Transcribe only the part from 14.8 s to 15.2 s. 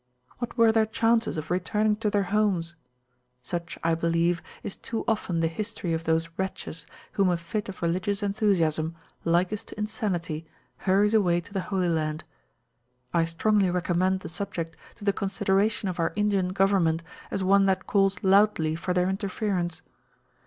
to the